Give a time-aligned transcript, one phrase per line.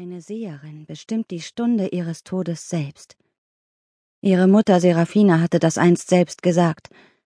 [0.00, 3.18] Eine Seherin bestimmt die Stunde ihres Todes selbst.
[4.22, 6.88] Ihre Mutter Seraphina hatte das einst selbst gesagt.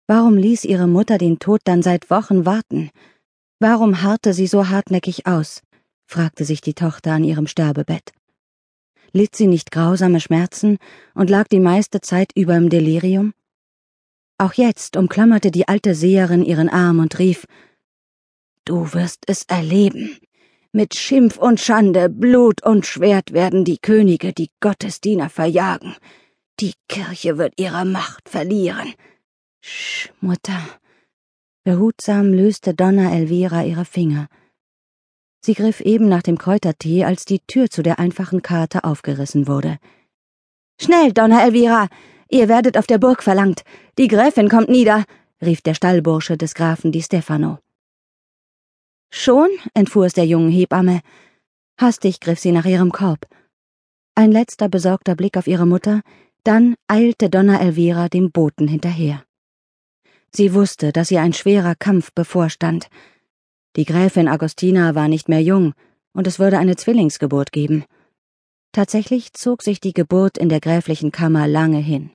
[0.07, 2.89] Warum ließ ihre Mutter den Tod dann seit Wochen warten?
[3.59, 5.61] Warum harrte sie so hartnäckig aus?
[6.05, 8.13] fragte sich die Tochter an ihrem Sterbebett.
[9.11, 10.77] Litt sie nicht grausame Schmerzen
[11.15, 13.33] und lag die meiste Zeit über im Delirium?
[14.37, 17.45] Auch jetzt umklammerte die alte Seherin ihren Arm und rief
[18.63, 20.17] Du wirst es erleben.
[20.75, 25.95] Mit Schimpf und Schande, Blut und Schwert werden die Könige die Gottesdiener verjagen.
[26.59, 28.95] Die Kirche wird ihre Macht verlieren.
[29.61, 30.59] Sch, Mutter.
[31.63, 34.29] Behutsam löste Donna Elvira ihre Finger.
[35.45, 39.77] Sie griff eben nach dem Kräutertee, als die Tür zu der einfachen Karte aufgerissen wurde.
[40.81, 41.87] Schnell, Donna Elvira!
[42.29, 43.61] Ihr werdet auf der Burg verlangt.
[43.99, 45.05] Die Gräfin kommt nieder,
[45.39, 47.59] rief der Stallbursche des Grafen Di Stefano.
[49.15, 49.49] Schon?
[49.75, 51.01] entfuhr es der jungen Hebamme.
[51.79, 53.27] Hastig griff sie nach ihrem Korb.
[54.15, 56.01] Ein letzter besorgter Blick auf ihre Mutter,
[56.43, 59.23] dann eilte Donna Elvira dem Boten hinterher.
[60.31, 62.89] Sie wusste, dass ihr ein schwerer Kampf bevorstand.
[63.75, 65.75] Die Gräfin Agostina war nicht mehr jung,
[66.13, 67.85] und es würde eine Zwillingsgeburt geben.
[68.71, 72.09] Tatsächlich zog sich die Geburt in der gräflichen Kammer lange hin.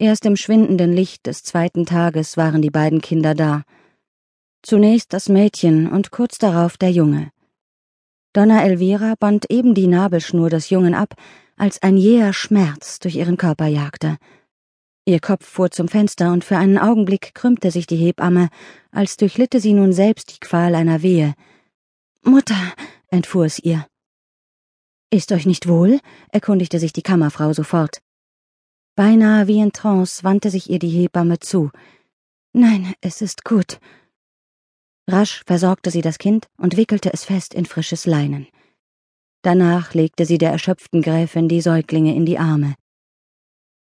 [0.00, 3.62] Erst im schwindenden Licht des zweiten Tages waren die beiden Kinder da,
[4.66, 7.30] Zunächst das Mädchen und kurz darauf der Junge.
[8.32, 11.16] Donna Elvira band eben die Nabelschnur des Jungen ab,
[11.56, 14.16] als ein jäher Schmerz durch ihren Körper jagte.
[15.04, 18.48] Ihr Kopf fuhr zum Fenster und für einen Augenblick krümmte sich die Hebamme,
[18.90, 21.34] als durchlitte sie nun selbst die Qual einer Wehe.
[22.22, 22.72] Mutter,
[23.08, 23.86] entfuhr es ihr.
[25.10, 26.00] Ist euch nicht wohl?
[26.30, 28.00] erkundigte sich die Kammerfrau sofort.
[28.96, 31.70] Beinahe wie in Trance wandte sich ihr die Hebamme zu.
[32.54, 33.78] Nein, es ist gut.
[35.06, 38.48] Rasch versorgte sie das Kind und wickelte es fest in frisches Leinen.
[39.42, 42.74] Danach legte sie der erschöpften Gräfin die Säuglinge in die Arme.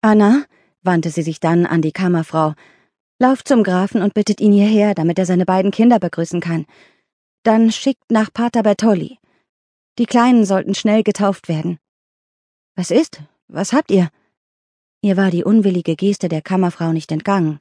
[0.02, 0.44] Anna,
[0.82, 2.54] wandte sie sich dann an die Kammerfrau,
[3.20, 6.66] lauft zum Grafen und bittet ihn hierher, damit er seine beiden Kinder begrüßen kann.
[7.44, 9.18] Dann schickt nach Pater Bertolli.
[9.98, 11.80] Die Kleinen sollten schnell getauft werden.
[12.76, 13.22] Was ist?
[13.48, 14.10] Was habt ihr?
[15.02, 17.60] Ihr war die unwillige Geste der Kammerfrau nicht entgangen.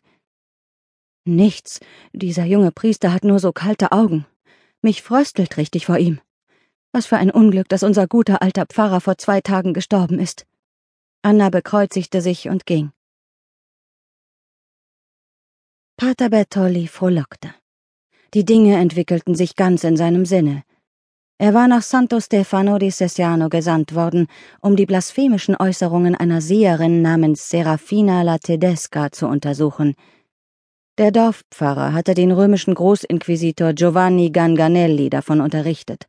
[1.25, 1.81] Nichts.
[2.13, 4.27] Dieser junge Priester hat nur so kalte Augen.
[4.81, 6.21] Mich fröstelt richtig vor ihm.
[6.91, 10.47] Was für ein Unglück, dass unser guter alter Pfarrer vor zwei Tagen gestorben ist.
[11.23, 12.91] Anna bekreuzigte sich und ging.
[15.97, 17.55] Pater Bertolli frohlockte.
[18.35, 20.65] Die Dinge entwickelten sich ganz in seinem Sinne.
[21.39, 24.27] Er war nach Santo Stefano di Sessiano gesandt worden,
[24.61, 29.95] um die blasphemischen Äußerungen einer Seherin namens Serafina la Tedesca zu untersuchen,
[30.99, 36.07] der Dorfpfarrer hatte den römischen Großinquisitor Giovanni Ganganelli davon unterrichtet.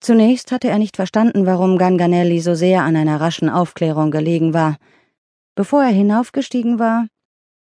[0.00, 4.78] Zunächst hatte er nicht verstanden, warum Ganganelli so sehr an einer raschen Aufklärung gelegen war.
[5.54, 7.06] Bevor er hinaufgestiegen war,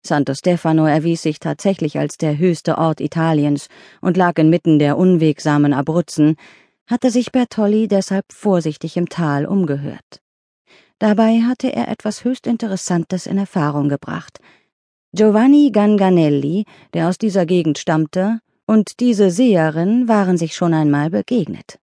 [0.06, 3.69] Santo Stefano erwies sich tatsächlich als der höchste Ort Italiens
[4.00, 6.37] und lag inmitten der unwegsamen Abruzzen,
[6.87, 10.21] hatte sich Bertolli deshalb vorsichtig im Tal umgehört.
[10.99, 14.41] Dabei hatte er etwas höchst Interessantes in Erfahrung gebracht–
[15.16, 21.78] Giovanni Ganganelli, der aus dieser Gegend stammte, und diese Seherin waren sich schon einmal begegnet.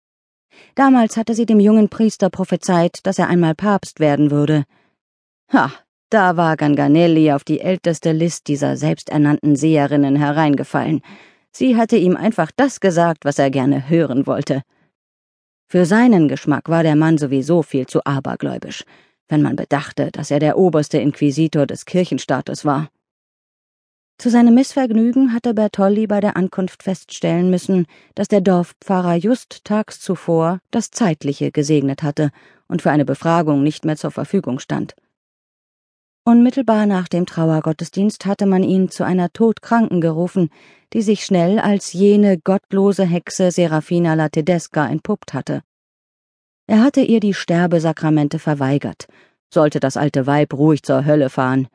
[0.73, 4.63] Damals hatte sie dem jungen Priester prophezeit, dass er einmal Papst werden würde.
[5.53, 5.71] Ha,
[6.09, 11.01] da war Ganganelli auf die älteste List dieser selbsternannten Seherinnen hereingefallen.
[11.51, 14.63] Sie hatte ihm einfach das gesagt, was er gerne hören wollte.
[15.67, 18.85] Für seinen Geschmack war der Mann sowieso viel zu abergläubisch,
[19.27, 22.89] wenn man bedachte, dass er der oberste Inquisitor des Kirchenstaates war.
[24.19, 27.85] Zu seinem Missvergnügen hatte Bertolli bei der Ankunft feststellen müssen,
[28.15, 32.31] dass der Dorfpfarrer just tags zuvor das Zeitliche gesegnet hatte
[32.67, 34.93] und für eine Befragung nicht mehr zur Verfügung stand.
[36.25, 40.49] Unmittelbar nach dem Trauergottesdienst hatte man ihn zu einer Todkranken gerufen,
[40.91, 45.61] die sich schnell als jene gottlose Hexe Serafina la Tedesca entpuppt hatte.
[46.67, 49.07] Er hatte ihr die Sterbesakramente verweigert,
[49.49, 51.69] sollte das alte Weib ruhig zur Hölle fahren,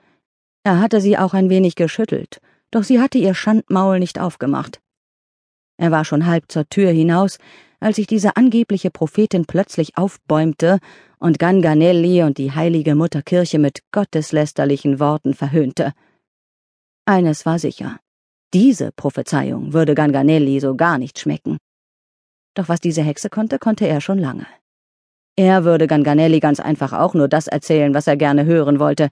[0.64, 2.40] er hatte sie auch ein wenig geschüttelt,
[2.70, 4.80] doch sie hatte ihr Schandmaul nicht aufgemacht.
[5.76, 7.38] Er war schon halb zur Tür hinaus,
[7.80, 10.78] als sich diese angebliche Prophetin plötzlich aufbäumte
[11.18, 15.92] und Ganganelli und die heilige Mutterkirche mit gotteslästerlichen Worten verhöhnte.
[17.04, 18.00] Eines war sicher.
[18.54, 21.58] Diese Prophezeiung würde Ganganelli so gar nicht schmecken.
[22.54, 24.46] Doch was diese Hexe konnte, konnte er schon lange.
[25.36, 29.10] Er würde Ganganelli ganz einfach auch nur das erzählen, was er gerne hören wollte,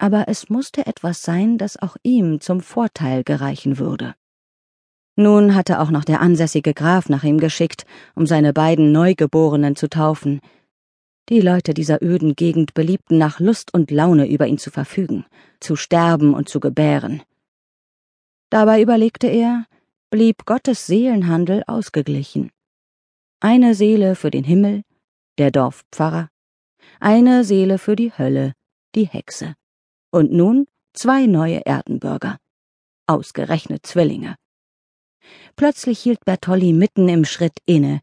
[0.00, 4.14] aber es musste etwas sein, das auch ihm zum Vorteil gereichen würde.
[5.14, 9.90] Nun hatte auch noch der ansässige Graf nach ihm geschickt, um seine beiden Neugeborenen zu
[9.90, 10.40] taufen.
[11.28, 15.26] Die Leute dieser öden Gegend beliebten nach Lust und Laune über ihn zu verfügen,
[15.60, 17.22] zu sterben und zu gebären.
[18.48, 19.66] Dabei überlegte er,
[20.08, 22.50] blieb Gottes Seelenhandel ausgeglichen.
[23.40, 24.82] Eine Seele für den Himmel,
[25.36, 26.30] der Dorfpfarrer,
[27.00, 28.54] eine Seele für die Hölle,
[28.94, 29.54] die Hexe.
[30.10, 32.38] Und nun zwei neue Erdenbürger.
[33.06, 34.36] Ausgerechnet Zwillinge.
[35.56, 38.00] Plötzlich hielt Bertolli mitten im Schritt inne.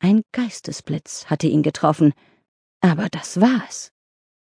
[0.00, 2.12] Ein Geistesblitz hatte ihn getroffen.
[2.80, 3.90] Aber das war's.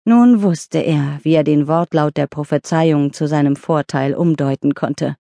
[0.05, 5.17] Nun wusste er, wie er den Wortlaut der Prophezeiung zu seinem Vorteil umdeuten konnte.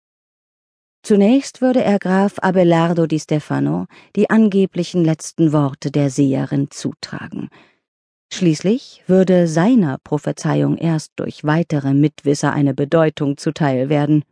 [1.03, 7.49] Zunächst würde er Graf Abelardo di Stefano die angeblichen letzten Worte der Seherin zutragen.
[8.31, 14.23] Schließlich würde seiner Prophezeiung erst durch weitere Mitwisser eine Bedeutung zuteil werden.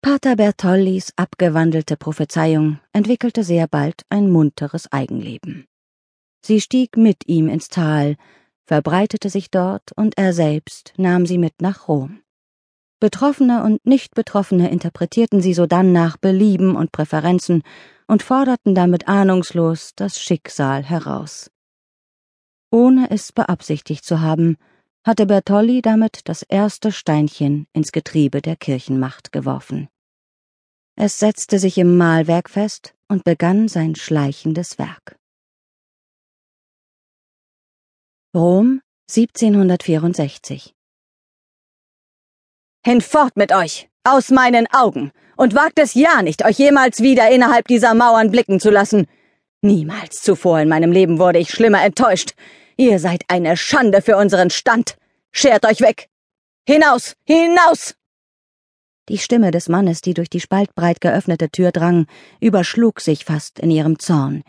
[0.00, 5.66] Pater Bertollis abgewandelte Prophezeiung entwickelte sehr bald ein munteres Eigenleben.
[6.44, 8.16] Sie stieg mit ihm ins Tal,
[8.66, 12.23] verbreitete sich dort und er selbst nahm sie mit nach Rom.
[13.04, 17.62] Betroffene und Nicht-Betroffene interpretierten sie sodann nach Belieben und Präferenzen
[18.06, 21.50] und forderten damit ahnungslos das Schicksal heraus.
[22.70, 24.56] Ohne es beabsichtigt zu haben,
[25.04, 29.90] hatte Bertolli damit das erste Steinchen ins Getriebe der Kirchenmacht geworfen.
[30.96, 35.18] Es setzte sich im Mahlwerk fest und begann sein schleichendes Werk.
[38.34, 38.80] Rom
[39.10, 40.73] 1764
[42.86, 43.88] Hinfort mit euch!
[44.04, 45.10] Aus meinen Augen!
[45.38, 49.06] Und wagt es ja nicht, euch jemals wieder innerhalb dieser Mauern blicken zu lassen!
[49.62, 52.34] Niemals zuvor in meinem Leben wurde ich schlimmer enttäuscht.
[52.76, 54.98] Ihr seid eine Schande für unseren Stand.
[55.32, 56.10] Schert euch weg!
[56.68, 57.14] Hinaus!
[57.24, 57.94] Hinaus!
[59.08, 62.06] Die Stimme des Mannes, die durch die spaltbreit geöffnete Tür drang,
[62.38, 64.42] überschlug sich fast in ihrem Zorn.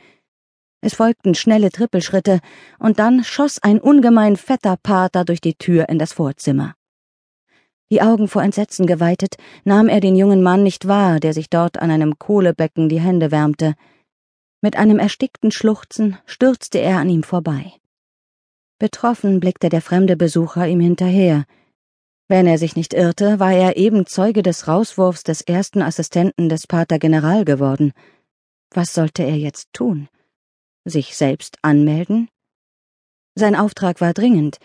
[0.82, 2.42] Es folgten schnelle Trippelschritte,
[2.80, 6.76] und dann schoss ein ungemein fetter Pater durch die Tür in das Vorzimmer.
[7.92, 11.78] Die Augen vor Entsetzen geweitet, nahm er den jungen Mann nicht wahr, der sich dort
[11.78, 13.76] an einem Kohlebecken die Hände wärmte.
[14.62, 17.74] Mit einem erstickten Schluchzen stürzte er an ihm vorbei.
[18.80, 21.46] Betroffen blickte der fremde Besucher ihm hinterher.
[22.28, 26.66] Wenn er sich nicht irrte, war er eben Zeuge des Rauswurfs des ersten Assistenten des
[26.66, 27.94] Pater General geworden.
[28.72, 30.10] Was sollte er jetzt tun?
[30.86, 32.28] Sich selbst anmelden?
[33.36, 34.58] Sein Auftrag war dringend,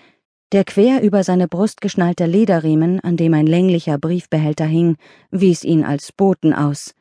[0.52, 4.96] der quer über seine Brust geschnallte Lederriemen, an dem ein länglicher Briefbehälter hing,
[5.30, 6.94] wies ihn als Boten aus.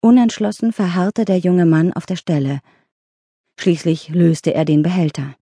[0.00, 2.60] Unentschlossen verharrte der junge Mann auf der Stelle.
[3.58, 5.36] Schließlich löste er den Behälter.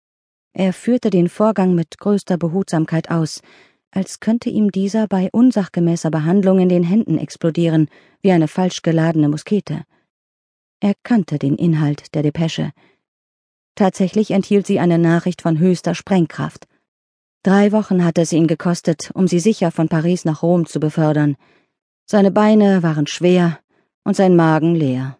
[0.52, 3.42] Er führte den Vorgang mit größter Behutsamkeit aus,
[3.90, 7.88] als könnte ihm dieser bei unsachgemäßer Behandlung in den Händen explodieren,
[8.22, 9.82] wie eine falsch geladene Muskete.
[10.80, 12.70] Er kannte den Inhalt der Depesche.
[13.74, 16.66] Tatsächlich enthielt sie eine Nachricht von höchster Sprengkraft.
[17.44, 21.36] Drei Wochen hatte es ihn gekostet, um sie sicher von Paris nach Rom zu befördern.
[22.06, 23.58] Seine Beine waren schwer
[24.02, 25.18] und sein Magen leer.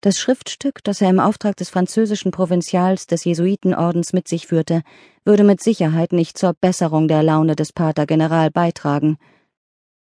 [0.00, 4.82] Das Schriftstück, das er im Auftrag des französischen Provinzials des Jesuitenordens mit sich führte,
[5.24, 9.16] würde mit Sicherheit nicht zur Besserung der Laune des Pater General beitragen.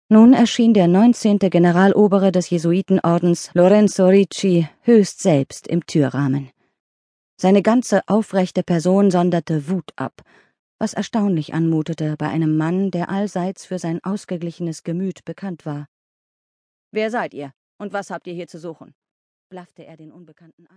[0.10, 6.50] Nun erschien der neunzehnte Generalobere des Jesuitenordens, Lorenzo Ricci, höchst selbst im Türrahmen.
[7.40, 10.24] Seine ganze aufrechte Person sonderte Wut ab
[10.80, 15.88] was erstaunlich anmutete bei einem Mann, der allseits für sein ausgeglichenes Gemüt bekannt war.
[16.92, 18.94] Wer seid ihr und was habt ihr hier zu suchen?
[19.50, 20.76] blaffte er den Unbekannten an.